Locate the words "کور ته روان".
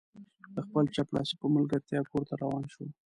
2.11-2.63